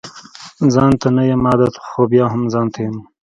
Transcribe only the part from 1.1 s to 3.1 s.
نه يم عادت خو بيا هم ځانته يم